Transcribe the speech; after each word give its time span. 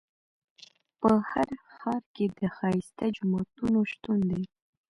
په 0.99 1.11
هر 1.29 1.49
ښار 1.75 2.03
کې 2.15 2.25
د 2.37 2.39
ښایسته 2.55 3.05
جوماتونو 3.17 3.79
شتون 3.91 4.19
دی. 4.29 4.43